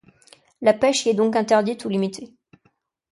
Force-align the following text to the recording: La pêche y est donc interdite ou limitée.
La 0.63 0.73
pêche 0.73 1.05
y 1.05 1.09
est 1.09 1.13
donc 1.13 1.35
interdite 1.35 1.85
ou 1.85 1.89
limitée. 1.89 2.33